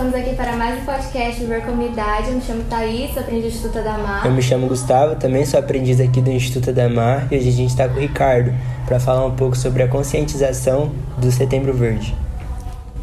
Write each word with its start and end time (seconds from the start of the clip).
estamos 0.00 0.14
aqui 0.14 0.34
para 0.34 0.56
mais 0.56 0.80
um 0.80 0.84
podcast 0.86 1.42
do 1.42 1.46
Ver 1.46 1.62
Comunidade. 1.62 2.28
Eu 2.28 2.36
me 2.36 2.40
chamo 2.40 2.64
Thaís, 2.64 3.12
sou 3.12 3.22
aprendiz 3.22 3.42
do 3.42 3.48
Instituto 3.48 3.78
Adamar. 3.80 4.24
Eu 4.24 4.32
me 4.32 4.40
chamo 4.40 4.66
Gustavo, 4.66 5.16
também 5.16 5.44
sou 5.44 5.60
aprendiz 5.60 6.00
aqui 6.00 6.22
do 6.22 6.30
Instituto 6.30 6.70
Adamar 6.70 7.30
e 7.30 7.36
hoje 7.36 7.50
a 7.50 7.52
gente 7.52 7.68
está 7.68 7.86
com 7.86 7.96
o 7.96 8.00
Ricardo 8.00 8.50
para 8.86 8.98
falar 8.98 9.26
um 9.26 9.36
pouco 9.36 9.54
sobre 9.54 9.82
a 9.82 9.88
conscientização 9.88 10.90
do 11.18 11.30
Setembro 11.30 11.74
Verde. 11.74 12.16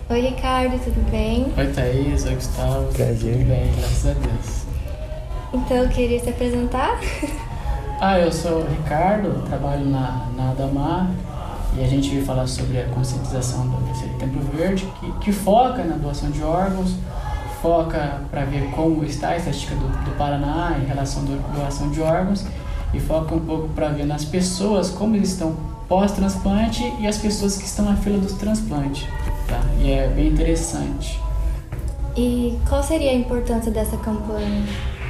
Oi, 0.10 0.22
Ricardo, 0.22 0.84
tudo 0.84 1.12
bem? 1.12 1.54
Oi, 1.56 1.68
Thaís. 1.68 2.26
Oi, 2.26 2.34
Gustavo. 2.34 2.92
Prazer. 2.92 3.34
Tudo 3.34 3.48
bem, 3.48 3.72
graças 3.78 4.06
a 4.08 4.14
Deus. 4.14 4.66
Então, 5.54 5.78
eu 5.78 5.90
queria 5.90 6.20
se 6.20 6.30
apresentar. 6.30 7.00
Ah, 8.00 8.20
eu 8.20 8.32
sou 8.32 8.62
o 8.62 8.68
Ricardo, 8.68 9.44
trabalho 9.48 9.86
na, 9.86 10.28
na 10.36 10.52
Adamar 10.52 11.12
e 11.76 11.84
a 11.84 11.88
gente 11.88 12.10
veio 12.10 12.26
falar 12.26 12.48
sobre 12.48 12.80
a 12.80 12.86
conscientização 12.86 13.68
do 13.68 13.96
Setembro 13.96 14.40
Verde, 14.56 14.88
que, 15.00 15.12
que 15.20 15.32
foca 15.32 15.84
na 15.84 15.96
doação 15.96 16.30
de 16.32 16.42
órgãos, 16.44 16.96
foca 17.62 18.22
para 18.32 18.46
ver 18.46 18.70
como 18.72 19.04
está 19.04 19.30
a 19.30 19.38
estatística 19.38 19.76
do, 19.76 19.88
do 20.06 20.18
Paraná 20.18 20.78
em 20.82 20.86
relação 20.86 21.24
à 21.24 21.56
doação 21.56 21.90
de 21.90 22.02
órgãos 22.02 22.46
e 22.94 23.00
foca 23.00 23.36
um 23.36 23.40
pouco 23.40 23.70
para 23.70 23.90
ver 23.90 24.06
nas 24.06 24.24
pessoas 24.24 24.90
como 24.90 25.16
eles 25.16 25.32
estão 25.32 25.56
pós-transplante 25.88 26.94
e 27.00 27.08
as 27.08 27.18
pessoas 27.18 27.58
que 27.58 27.66
estão 27.66 27.86
na 27.86 27.96
fila 27.96 28.18
dos 28.18 28.34
transplantes. 28.34 29.08
Tá? 29.48 29.62
E 29.80 29.92
é 29.92 30.08
bem 30.08 30.28
interessante. 30.28 31.20
E 32.16 32.58
qual 32.68 32.84
seria 32.84 33.12
a 33.12 33.14
importância 33.14 33.72
dessa 33.72 33.96
campanha? 33.98 34.64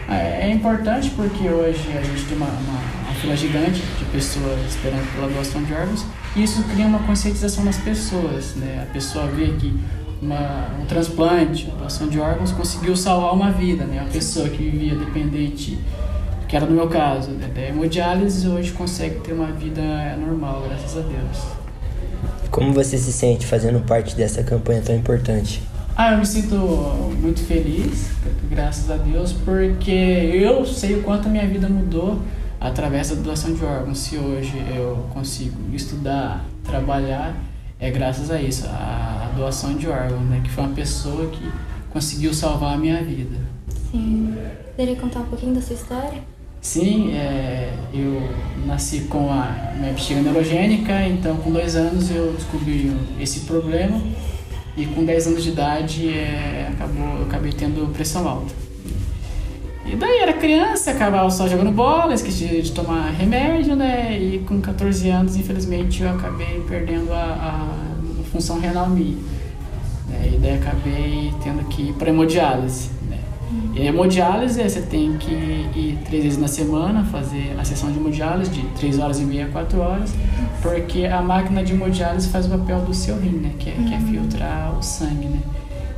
É, 0.09 0.47
é 0.47 0.51
importante 0.51 1.09
porque 1.11 1.49
hoje 1.49 1.97
a 1.97 2.01
gente 2.01 2.25
tem 2.25 2.37
uma, 2.37 2.47
uma, 2.47 2.79
uma, 3.05 3.13
fila 3.15 3.35
gigante 3.35 3.81
de 3.81 4.05
pessoas 4.05 4.59
esperando 4.67 5.11
pela 5.13 5.27
doação 5.27 5.63
de 5.63 5.73
órgãos 5.73 6.05
e 6.37 6.43
isso 6.43 6.63
cria 6.65 6.85
uma 6.85 6.99
conscientização 6.99 7.63
nas 7.63 7.77
pessoas. 7.77 8.55
Né? 8.55 8.85
A 8.87 8.93
pessoa 8.93 9.25
vê 9.25 9.47
que 9.47 9.73
uma, 10.21 10.69
um 10.79 10.85
transplante, 10.85 11.65
uma 11.65 11.77
doação 11.77 12.07
de 12.07 12.19
órgãos 12.19 12.51
conseguiu 12.51 12.95
salvar 12.95 13.33
uma 13.33 13.51
vida. 13.51 13.85
Né? 13.85 13.99
Uma 13.99 14.09
pessoa 14.09 14.47
que 14.47 14.57
vivia 14.57 14.95
dependente, 14.95 15.79
que 16.47 16.55
era 16.55 16.65
no 16.65 16.73
meu 16.73 16.87
caso, 16.87 17.31
né? 17.31 17.49
da 17.53 17.61
hemodiálise, 17.61 18.47
hoje 18.47 18.71
consegue 18.71 19.19
ter 19.21 19.33
uma 19.33 19.47
vida 19.47 19.81
normal, 20.17 20.63
graças 20.67 20.95
a 20.95 21.01
Deus. 21.01 21.57
Como 22.51 22.71
você 22.71 22.97
se 22.97 23.11
sente 23.11 23.45
fazendo 23.45 23.79
parte 23.79 24.15
dessa 24.15 24.43
campanha 24.43 24.81
tão 24.81 24.95
importante? 24.95 25.61
Ah, 25.95 26.11
eu 26.11 26.19
me 26.19 26.25
sinto 26.27 26.55
muito 27.19 27.41
feliz, 27.41 28.11
graças 28.47 28.91
a 28.91 28.97
Deus, 28.97 29.33
porque 29.33 29.91
eu 29.91 30.63
sei 30.63 30.99
o 30.99 31.01
quanto 31.01 31.27
a 31.27 31.31
minha 31.31 31.47
vida 31.47 31.67
mudou 31.67 32.21
através 32.59 33.09
da 33.09 33.15
doação 33.15 33.53
de 33.53 33.63
órgãos. 33.63 33.99
Se 33.99 34.17
hoje 34.17 34.53
eu 34.75 35.07
consigo 35.13 35.57
estudar, 35.73 36.45
trabalhar, 36.63 37.35
é 37.79 37.91
graças 37.91 38.31
a 38.31 38.41
isso, 38.41 38.65
a, 38.67 39.31
doação 39.35 39.75
de 39.75 39.87
órgãos, 39.87 40.23
né? 40.23 40.41
Que 40.43 40.49
foi 40.49 40.63
uma 40.63 40.73
pessoa 40.73 41.29
que 41.29 41.51
conseguiu 41.91 42.33
salvar 42.33 42.73
a 42.73 42.77
minha 42.77 43.03
vida. 43.03 43.37
Sim. 43.91 44.35
Poderia 44.75 44.95
contar 44.95 45.19
um 45.19 45.25
pouquinho 45.25 45.53
da 45.53 45.61
sua 45.61 45.75
história? 45.75 46.23
Sim, 46.59 47.13
é, 47.13 47.71
eu 47.93 48.21
nasci 48.65 49.01
com 49.01 49.31
a 49.31 49.73
minha 49.77 49.93
bexiga 49.93 50.21
neurogênica, 50.21 51.03
então 51.07 51.37
com 51.37 51.51
dois 51.51 51.75
anos 51.75 52.09
eu 52.09 52.33
descobri 52.33 52.91
esse 53.19 53.41
problema 53.41 54.01
e 54.75 54.85
com 54.85 55.03
10 55.03 55.27
anos 55.27 55.43
de 55.43 55.49
idade 55.49 56.09
é, 56.09 56.69
acabou, 56.71 57.19
eu 57.19 57.25
acabei 57.25 57.51
tendo 57.51 57.91
pressão 57.93 58.27
alta. 58.27 58.53
Criança, 60.37 60.91
acabava 60.91 61.29
só 61.29 61.47
jogando 61.47 61.71
bola, 61.71 62.13
esqueci 62.13 62.61
de 62.61 62.71
tomar 62.71 63.09
remédio, 63.11 63.75
né? 63.75 64.17
E 64.17 64.39
com 64.39 64.61
14 64.61 65.09
anos, 65.09 65.35
infelizmente, 65.35 66.03
eu 66.03 66.09
acabei 66.09 66.63
perdendo 66.67 67.11
a, 67.11 67.75
a 68.23 68.23
função 68.31 68.59
renal 68.59 68.89
minha. 68.89 69.17
Né? 70.07 70.31
E 70.33 70.37
daí 70.37 70.55
acabei 70.55 71.33
tendo 71.43 71.67
que 71.67 71.89
ir 71.89 71.93
para 71.93 72.09
hemodiálise. 72.09 72.97
E 73.75 73.85
hemodiálise, 73.85 74.61
você 74.61 74.81
tem 74.81 75.17
que 75.17 75.31
ir 75.31 75.99
três 76.05 76.23
vezes 76.23 76.39
na 76.39 76.47
semana 76.47 77.05
fazer 77.05 77.55
a 77.59 77.63
sessão 77.63 77.91
de 77.91 77.97
hemodiálise 77.97 78.51
de 78.51 78.61
três 78.69 78.99
horas 78.99 79.19
e 79.19 79.23
meia, 79.23 79.47
quatro 79.47 79.79
horas, 79.79 80.13
porque 80.61 81.05
a 81.05 81.21
máquina 81.21 81.63
de 81.63 81.73
hemodiálise 81.73 82.27
faz 82.29 82.47
o 82.47 82.49
papel 82.49 82.81
do 82.81 82.93
seu 82.93 83.17
rim, 83.19 83.37
né? 83.37 83.51
Que 83.59 83.69
é, 83.69 83.73
que 83.73 83.93
é 83.93 83.99
filtrar 83.99 84.77
o 84.77 84.81
sangue, 84.81 85.27
né? 85.27 85.39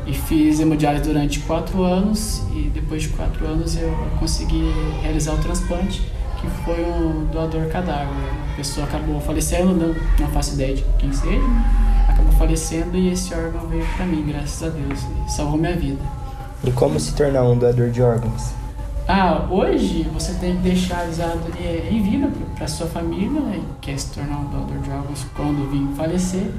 E 0.09 0.13
fiz 0.13 0.59
hemodiálise 0.59 1.03
durante 1.03 1.39
quatro 1.41 1.83
anos 1.83 2.41
e 2.51 2.71
depois 2.73 3.03
de 3.03 3.09
quatro 3.09 3.45
anos 3.45 3.77
eu 3.77 3.95
consegui 4.19 4.73
realizar 5.03 5.35
o 5.35 5.37
transplante, 5.37 6.01
que 6.41 6.47
foi 6.65 6.83
um 6.83 7.25
doador 7.25 7.67
cadáver. 7.67 8.09
A 8.53 8.55
pessoa 8.55 8.87
acabou 8.87 9.21
falecendo, 9.21 9.75
não, 9.75 9.95
não 10.19 10.27
faço 10.29 10.55
ideia 10.55 10.77
de 10.77 10.83
quem 10.97 11.13
seja, 11.13 11.45
acabou 12.07 12.31
falecendo 12.31 12.97
e 12.97 13.09
esse 13.09 13.31
órgão 13.35 13.67
veio 13.67 13.85
para 13.95 14.05
mim, 14.07 14.25
graças 14.27 14.63
a 14.63 14.69
Deus, 14.71 14.99
e 15.27 15.31
salvou 15.31 15.59
minha 15.59 15.75
vida. 15.75 16.01
E 16.63 16.71
como 16.71 16.99
se 16.99 17.13
tornar 17.13 17.43
um 17.43 17.55
doador 17.55 17.91
de 17.91 18.01
órgãos? 18.01 18.49
Ah, 19.07 19.45
hoje 19.51 20.07
você 20.11 20.33
tem 20.33 20.55
que 20.55 20.63
deixar 20.63 21.01
avisado 21.01 21.39
em 21.91 22.01
vida 22.01 22.31
para 22.55 22.67
sua 22.67 22.87
família, 22.87 23.41
né, 23.41 23.59
que 23.79 23.91
quer 23.91 23.99
se 23.99 24.11
tornar 24.11 24.37
um 24.37 24.45
doador 24.45 24.79
de 24.79 24.89
órgãos 24.89 25.23
quando 25.35 25.69
vir 25.69 25.95
falecer, 25.95 26.49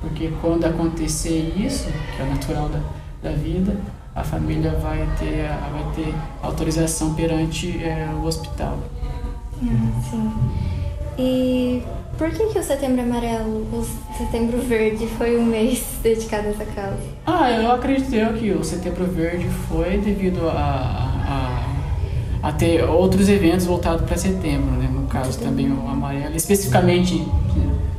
porque 0.00 0.30
quando 0.40 0.64
acontecer 0.64 1.54
isso, 1.56 1.88
que 2.16 2.22
é 2.22 2.24
natural 2.24 2.68
da, 2.68 2.80
da 3.22 3.36
vida, 3.36 3.76
a 4.14 4.24
família 4.24 4.72
vai 4.72 5.06
ter, 5.18 5.48
vai 5.72 5.94
ter 5.94 6.14
autorização 6.42 7.14
perante 7.14 7.82
é, 7.82 8.08
o 8.14 8.24
hospital. 8.24 8.78
Hum, 9.62 9.92
sim. 10.10 10.32
E 11.18 11.82
por 12.16 12.30
que, 12.30 12.46
que 12.46 12.58
o 12.58 12.62
Setembro 12.62 13.02
Amarelo, 13.02 13.66
o 13.72 13.86
Setembro 14.16 14.58
Verde, 14.58 15.06
foi 15.06 15.38
um 15.38 15.44
mês 15.44 15.84
dedicado 16.02 16.48
a 16.48 16.50
essa 16.50 16.64
causa? 16.64 16.98
Ah, 17.26 17.50
eu 17.50 17.70
acredito 17.70 18.34
que 18.38 18.50
o 18.50 18.64
Setembro 18.64 19.04
Verde 19.06 19.48
foi 19.68 19.98
devido 19.98 20.48
a, 20.48 21.64
a, 22.42 22.48
a 22.48 22.52
ter 22.52 22.84
outros 22.84 23.28
eventos 23.28 23.66
voltados 23.66 24.02
para 24.02 24.16
setembro, 24.16 24.72
né? 24.72 24.88
No 24.92 25.06
caso 25.06 25.38
também 25.38 25.70
o 25.70 25.88
amarelo, 25.88 26.34
especificamente, 26.34 27.24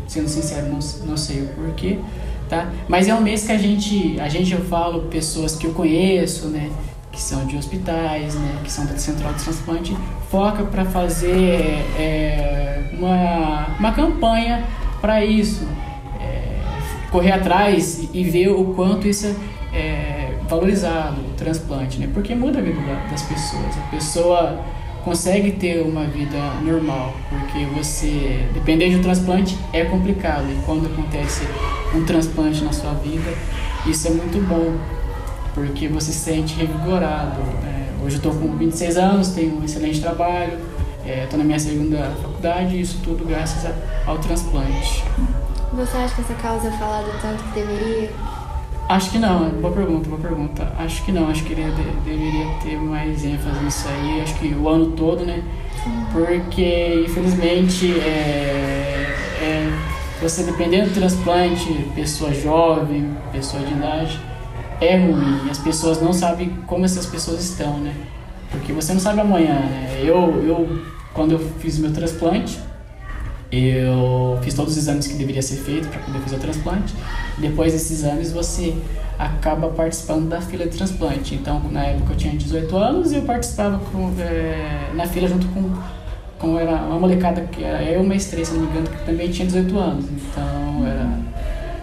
sendo 0.09 0.27
sincero, 0.27 0.67
não, 0.67 0.79
não 1.05 1.15
sei 1.15 1.43
o 1.43 1.47
porquê, 1.49 1.99
tá? 2.49 2.69
Mas 2.87 3.07
é 3.07 3.13
um 3.13 3.21
mês 3.21 3.45
que 3.45 3.51
a 3.51 3.57
gente, 3.57 4.19
a 4.19 4.27
gente 4.27 4.53
eu 4.53 4.65
falo 4.65 5.03
pessoas 5.03 5.55
que 5.55 5.65
eu 5.65 5.73
conheço, 5.73 6.47
né? 6.47 6.69
que 7.11 7.21
são 7.21 7.45
de 7.45 7.57
hospitais, 7.57 8.35
né, 8.35 8.59
que 8.63 8.71
são 8.71 8.85
da 8.85 8.97
central 8.97 9.33
de 9.33 9.43
transplante, 9.43 9.97
foca 10.29 10.63
para 10.63 10.85
fazer 10.85 11.83
é, 11.97 12.91
uma, 12.93 13.67
uma 13.77 13.91
campanha 13.91 14.63
para 15.01 15.25
isso, 15.25 15.67
é, 16.21 16.59
correr 17.11 17.31
atrás 17.31 18.07
e 18.13 18.23
ver 18.23 18.49
o 18.49 18.73
quanto 18.73 19.07
isso 19.07 19.35
é 19.73 20.37
valorizado, 20.47 21.21
o 21.21 21.33
transplante, 21.35 21.99
né, 21.99 22.09
porque 22.13 22.33
muda 22.33 22.59
a 22.59 22.61
vida 22.61 22.79
das 23.09 23.21
pessoas. 23.23 23.77
A 23.77 23.91
pessoa 23.91 24.59
consegue 25.03 25.51
ter 25.53 25.81
uma 25.81 26.05
vida 26.05 26.37
normal, 26.61 27.13
porque 27.29 27.65
você, 27.67 28.45
depender 28.53 28.89
de 28.89 28.97
um 28.97 29.01
transplante, 29.01 29.57
é 29.73 29.85
complicado. 29.85 30.45
E 30.51 30.61
quando 30.65 30.85
acontece 30.87 31.47
um 31.95 32.03
transplante 32.05 32.63
na 32.63 32.71
sua 32.71 32.93
vida, 32.93 33.33
isso 33.85 34.07
é 34.07 34.11
muito 34.11 34.39
bom 34.47 34.77
porque 35.53 35.87
você 35.87 36.11
se 36.11 36.19
sente 36.19 36.55
revigorado. 36.55 37.41
É, 37.65 38.05
hoje 38.05 38.15
eu 38.15 38.17
estou 38.17 38.33
com 38.33 38.55
26 38.55 38.97
anos, 38.97 39.29
tenho 39.29 39.59
um 39.59 39.63
excelente 39.63 39.99
trabalho, 39.99 40.57
estou 41.05 41.35
é, 41.35 41.37
na 41.37 41.43
minha 41.43 41.59
segunda 41.59 42.11
faculdade 42.21 42.75
e 42.75 42.81
isso 42.81 42.99
tudo 43.03 43.25
graças 43.25 43.65
a, 43.65 43.73
ao 44.05 44.17
transplante. 44.19 45.03
Você 45.73 45.97
acha 45.97 46.15
que 46.15 46.21
essa 46.21 46.33
causa 46.35 46.67
é 46.67 46.71
falada 46.71 47.07
tanto 47.21 47.43
que 47.43 47.59
deveria? 47.59 48.09
Acho 48.89 49.11
que 49.11 49.19
não, 49.19 49.51
boa 49.51 49.71
pergunta, 49.71 50.09
boa 50.09 50.19
pergunta. 50.19 50.73
Acho 50.79 51.05
que 51.05 51.11
não, 51.11 51.29
acho 51.29 51.43
que 51.43 51.53
ele 51.53 51.61
de, 51.61 52.09
deveria 52.09 52.47
ter 52.63 52.75
mais 52.75 53.23
ênfase 53.23 53.63
nisso 53.63 53.87
aí, 53.87 54.19
acho 54.21 54.33
que 54.39 54.47
o 54.47 54.67
ano 54.67 54.93
todo, 54.93 55.23
né? 55.23 55.43
Porque, 56.11 57.05
infelizmente, 57.07 57.99
é, 57.99 59.15
é, 59.43 59.79
você 60.19 60.41
dependendo 60.41 60.89
do 60.89 60.95
transplante, 60.95 61.71
pessoa 61.93 62.33
jovem, 62.33 63.15
pessoa 63.31 63.61
de 63.61 63.73
idade, 63.73 64.19
é 64.81 64.97
ruim. 64.97 65.47
As 65.51 65.59
pessoas 65.59 66.01
não 66.01 66.11
sabem 66.11 66.49
como 66.65 66.83
essas 66.83 67.05
pessoas 67.05 67.43
estão, 67.43 67.77
né? 67.77 67.93
Porque 68.49 68.73
você 68.73 68.91
não 68.91 68.99
sabe 68.99 69.21
amanhã, 69.21 69.53
né? 69.53 69.99
Eu, 70.03 70.43
eu 70.43 70.81
quando 71.13 71.33
eu 71.33 71.39
fiz 71.59 71.77
meu 71.77 71.93
transplante, 71.93 72.59
eu 73.51 74.37
fiz 74.41 74.53
todos 74.53 74.73
os 74.73 74.77
exames 74.77 75.07
que 75.07 75.15
deveria 75.15 75.41
ser 75.41 75.57
feito 75.57 75.87
para 75.87 75.99
poder 75.99 76.19
fazer 76.19 76.35
o 76.35 76.39
transplante. 76.39 76.93
Depois 77.37 77.73
desses 77.73 77.99
exames, 77.99 78.31
você 78.31 78.75
acaba 79.17 79.69
participando 79.69 80.29
da 80.29 80.39
fila 80.39 80.65
de 80.65 80.77
transplante. 80.77 81.35
Então, 81.35 81.61
na 81.71 81.85
época 81.85 82.13
eu 82.13 82.17
tinha 82.17 82.35
18 82.35 82.77
anos 82.77 83.11
e 83.11 83.15
eu 83.15 83.21
participava 83.23 83.79
com, 83.91 84.13
é, 84.19 84.89
na 84.93 85.05
fila 85.05 85.27
junto 85.27 85.47
com, 85.47 85.71
com 86.37 86.59
era 86.59 86.71
uma 86.71 86.99
molecada 86.99 87.41
que 87.41 87.63
era 87.63 87.83
eu 87.83 88.03
mais 88.03 88.25
três, 88.25 88.47
se 88.47 88.53
não 88.53 88.61
me 88.61 88.67
engano, 88.67 88.87
que 88.87 89.05
também 89.05 89.29
tinha 89.29 89.45
18 89.45 89.77
anos. 89.77 90.05
Então, 90.05 90.87
era 90.87 91.29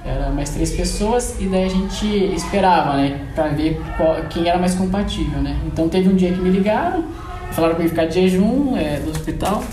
era 0.07 0.31
mais 0.31 0.51
três 0.51 0.73
pessoas 0.73 1.37
e 1.41 1.47
daí 1.47 1.65
a 1.65 1.69
gente 1.69 2.07
esperava, 2.35 2.97
né, 2.97 3.27
para 3.35 3.49
ver 3.49 3.81
qual, 3.97 4.15
quem 4.31 4.49
era 4.49 4.59
mais 4.59 4.75
compatível, 4.75 5.41
né. 5.41 5.59
Então 5.67 5.89
teve 5.89 6.09
um 6.09 6.15
dia 6.15 6.33
que 6.33 6.39
me 6.39 6.49
ligaram, 6.49 7.05
falaram 7.51 7.75
para 7.75 7.83
mim 7.83 7.91
ficar 7.91 8.07
de 8.07 8.15
jejum 8.15 8.77
é, 8.77 9.01
do 9.01 9.11
hospital, 9.11 9.65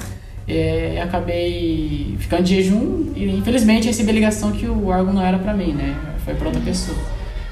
é, 0.48 1.02
acabei 1.02 2.16
ficando 2.20 2.44
de 2.44 2.56
jejum 2.56 3.12
e 3.16 3.26
infelizmente 3.30 3.88
recebi 3.88 4.10
a 4.10 4.14
ligação 4.14 4.52
que 4.52 4.66
o 4.66 4.88
órgão 4.88 5.14
não 5.14 5.22
era 5.22 5.38
para 5.38 5.54
mim, 5.54 5.74
né, 5.74 5.96
foi 6.26 6.34
para 6.34 6.48
outra 6.48 6.62
pessoa. 6.62 6.98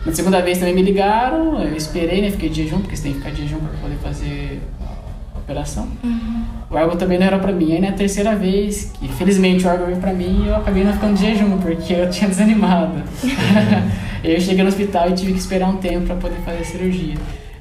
Na 0.05 0.11
segunda 0.11 0.41
vez 0.41 0.57
também 0.57 0.73
me 0.73 0.81
ligaram, 0.81 1.61
eu 1.61 1.75
esperei, 1.75 2.21
né? 2.21 2.31
Fiquei 2.31 2.49
de 2.49 2.63
jejum, 2.63 2.79
porque 2.79 2.95
você 2.97 3.03
tem 3.03 3.13
que 3.13 3.19
ficar 3.19 3.29
de 3.29 3.43
jejum 3.43 3.59
para 3.59 3.77
poder 3.77 3.97
fazer 3.97 4.59
a 4.83 5.37
operação. 5.37 5.87
Uhum. 6.03 6.43
O 6.71 6.75
órgão 6.75 6.97
também 6.97 7.19
não 7.19 7.27
era 7.27 7.37
pra 7.37 7.51
mim. 7.51 7.73
Aí 7.73 7.79
na 7.79 7.91
terceira 7.91 8.35
vez, 8.35 8.91
que 8.99 9.07
felizmente 9.09 9.63
o 9.63 9.69
órgão 9.69 9.85
veio 9.85 9.99
pra 9.99 10.11
mim, 10.11 10.47
eu 10.47 10.55
acabei 10.55 10.83
não 10.83 10.93
ficando 10.93 11.13
de 11.13 11.21
jejum, 11.21 11.55
porque 11.59 11.93
eu 11.93 12.09
tinha 12.09 12.27
desanimado. 12.27 13.03
eu 14.23 14.41
cheguei 14.41 14.63
no 14.63 14.69
hospital 14.69 15.11
e 15.11 15.13
tive 15.13 15.33
que 15.33 15.39
esperar 15.39 15.69
um 15.69 15.77
tempo 15.77 16.07
para 16.07 16.15
poder 16.15 16.37
fazer 16.37 16.61
a 16.61 16.65
cirurgia. 16.65 17.15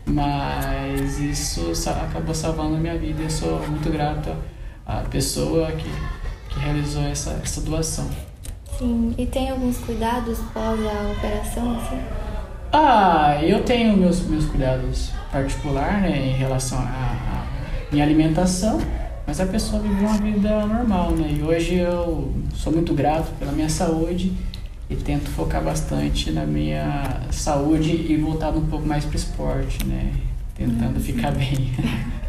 Mas 0.07 1.21
isso 1.21 1.73
acabou 1.91 2.35
salvando 2.35 2.77
a 2.77 2.79
minha 2.79 2.97
vida. 2.97 3.23
Eu 3.23 3.31
sou 3.31 3.61
muito 3.69 3.91
grato 3.91 4.31
à 4.99 5.05
pessoa 5.09 5.71
que, 5.73 5.91
que 6.49 6.59
realizou 6.59 7.03
essa, 7.05 7.39
essa 7.43 7.61
doação. 7.61 8.09
Sim, 8.79 9.15
e 9.17 9.27
tem 9.27 9.51
alguns 9.51 9.79
cuidados 9.79 10.39
pós 10.53 10.81
a 10.81 11.13
operação, 11.13 11.79
assim? 11.79 12.01
Ah, 12.73 13.39
eu 13.43 13.63
tenho 13.63 13.97
meus, 13.97 14.21
meus 14.23 14.47
cuidados 14.47 15.11
particulares 15.31 16.03
né, 16.03 16.29
em 16.29 16.33
relação 16.33 16.79
à 16.79 17.47
minha 17.91 18.05
alimentação, 18.05 18.81
mas 19.27 19.41
a 19.41 19.47
pessoa 19.47 19.83
vive 19.83 20.01
uma 20.01 20.17
vida 20.19 20.67
normal, 20.67 21.11
né? 21.13 21.37
E 21.39 21.43
hoje 21.43 21.77
eu 21.77 22.33
sou 22.55 22.73
muito 22.73 22.95
grato 22.95 23.31
pela 23.39 23.53
minha 23.53 23.69
saúde 23.69 24.33
e 24.89 24.97
tento 24.97 25.31
focar 25.31 25.63
bastante 25.63 26.31
na 26.31 26.45
minha 26.45 27.21
saúde 27.31 27.91
e 27.91 28.17
voltado 28.17 28.59
um 28.59 28.67
pouco 28.67 28.87
mais 28.87 29.05
para 29.05 29.13
o 29.13 29.17
esporte, 29.17 29.85
né? 29.87 30.13
Tentando 30.55 30.97
uhum. 30.97 31.01
ficar 31.01 31.33
bem. 31.33 31.73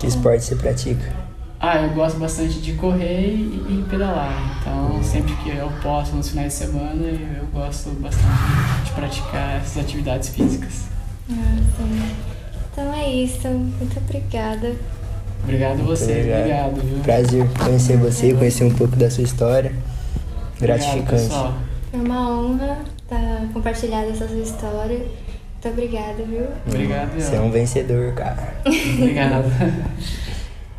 Que 0.00 0.06
esporte 0.06 0.42
você 0.42 0.56
pratica? 0.56 1.12
Ah, 1.60 1.76
eu 1.82 1.90
gosto 1.90 2.18
bastante 2.18 2.58
de 2.58 2.72
correr 2.72 3.34
e, 3.34 3.66
e 3.68 3.86
pedalar. 3.90 4.58
Então, 4.58 5.04
sempre 5.04 5.34
que 5.34 5.50
eu 5.50 5.70
posso, 5.82 6.16
nos 6.16 6.30
finais 6.30 6.54
de 6.54 6.58
semana, 6.58 7.04
eu 7.04 7.44
gosto 7.52 7.90
bastante 8.00 8.84
de 8.86 8.92
praticar 8.92 9.58
essas 9.58 9.84
atividades 9.84 10.30
físicas. 10.30 10.84
Ah, 11.30 11.58
sim. 11.76 12.16
Então 12.72 12.94
é 12.94 13.10
isso. 13.10 13.46
Muito 13.46 13.98
obrigada. 13.98 14.74
Obrigado 15.42 15.80
a 15.80 15.84
você. 15.84 16.12
Obrigado. 16.12 16.38
obrigado 16.38 16.80
viu? 16.80 16.98
Prazer 17.00 17.48
conhecer 17.58 17.96
você, 17.98 18.32
conhecer 18.32 18.64
um 18.64 18.74
pouco 18.74 18.96
da 18.96 19.10
sua 19.10 19.24
história. 19.24 19.74
Gratificante. 20.58 21.24
Obrigado, 21.24 21.54
Foi 21.90 22.00
uma 22.00 22.40
honra 22.40 22.78
estar 23.02 23.16
tá 23.16 23.46
compartilhando 23.52 24.12
essa 24.12 24.26
sua 24.26 24.38
história. 24.38 25.06
Muito 25.62 25.78
obrigada, 25.78 26.22
viu? 26.22 26.46
Obrigado. 26.66 27.20
Você 27.20 27.36
é 27.36 27.40
um 27.40 27.50
vencedor, 27.50 28.14
cara. 28.14 28.54
Obrigado. 28.64 29.44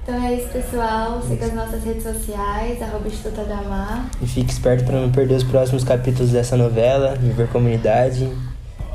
Então 0.01 0.25
é 0.25 0.33
isso, 0.33 0.48
pessoal. 0.48 1.22
Siga 1.22 1.45
as 1.45 1.54
nossas 1.54 1.83
redes 1.83 2.01
sociais, 2.01 2.81
arroba 2.81 3.07
Instituto 3.07 3.42
Adamar. 3.42 4.10
E 4.19 4.25
fique 4.25 4.51
esperto 4.51 4.83
para 4.83 5.00
não 5.00 5.12
perder 5.12 5.36
os 5.36 5.44
próximos 5.44 5.83
capítulos 5.83 6.31
dessa 6.31 6.57
novela, 6.57 7.13
Viver 7.13 7.48
Comunidade. 7.50 8.28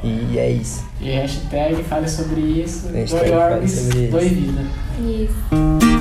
E 0.03 0.37
é 0.37 0.51
isso. 0.51 0.85
E 1.01 1.09
hashtag 1.09 1.85
fale 1.85 2.09
sobre 2.09 2.41
isso. 2.41 2.89
Hashtag 2.89 3.31
fale 3.31 3.69
sobre 3.69 3.99
isso. 4.03 4.11
Doe 4.11 4.29
vida. 4.29 4.63
Isso. 4.99 5.96